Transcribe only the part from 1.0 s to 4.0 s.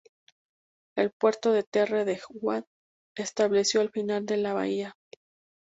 puerto de Terre-de-Haut se estableció al